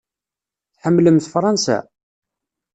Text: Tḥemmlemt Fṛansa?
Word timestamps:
Tḥemmlemt 0.75 1.29
Fṛansa? 1.33 1.77